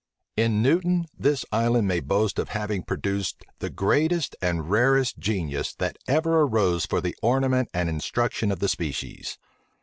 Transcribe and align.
In 0.35 0.63
Newton 0.63 1.05
this 1.15 1.45
island 1.51 1.87
may 1.87 1.99
boast 1.99 2.39
of 2.39 2.49
having 2.49 2.81
produced 2.81 3.43
the 3.59 3.69
greatest 3.69 4.35
and 4.41 4.67
rarest 4.67 5.19
genius 5.19 5.75
that 5.75 5.99
ever 6.07 6.39
arose 6.41 6.87
for 6.87 7.01
the 7.01 7.15
ornament 7.21 7.69
and 7.71 7.87
instruction 7.87 8.51
of 8.51 8.57
the 8.57 8.67
species. 8.67 9.37